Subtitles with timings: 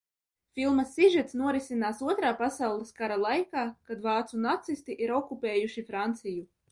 [0.59, 6.47] Filmas sižets norisinās Otrā pasaules kara laikā, kad vācu nacisti ir okupējuši Franciju.